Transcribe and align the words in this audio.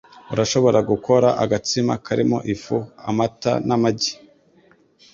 Urashobora 0.33 0.79
gukora 0.89 1.27
agatsima 1.43 1.93
karimo 2.05 2.37
ifu, 2.53 2.77
amata 3.09 3.51
namagi. 3.67 4.13